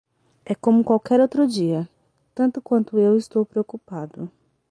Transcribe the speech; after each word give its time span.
É 0.43 0.55
como 0.55 0.83
qualquer 0.83 1.19
outro 1.19 1.45
dia, 1.47 1.87
tanto 2.33 2.59
quanto 2.59 2.97
eu 2.97 3.15
estou 3.15 3.45
preocupado. 3.45 4.31